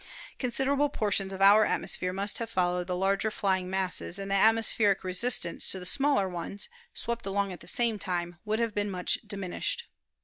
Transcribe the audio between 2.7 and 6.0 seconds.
the larger flying masses, and the atmospheric resistance to the